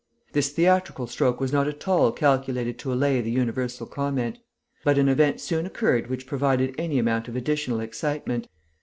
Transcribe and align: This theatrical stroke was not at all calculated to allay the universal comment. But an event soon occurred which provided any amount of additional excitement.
This 0.33 0.49
theatrical 0.49 1.05
stroke 1.05 1.39
was 1.39 1.53
not 1.53 1.67
at 1.67 1.87
all 1.87 2.11
calculated 2.11 2.79
to 2.79 2.91
allay 2.91 3.21
the 3.21 3.29
universal 3.29 3.85
comment. 3.85 4.39
But 4.83 4.97
an 4.97 5.07
event 5.07 5.39
soon 5.39 5.67
occurred 5.67 6.07
which 6.07 6.25
provided 6.25 6.73
any 6.79 6.97
amount 6.97 7.27
of 7.27 7.35
additional 7.35 7.81
excitement. 7.81 8.47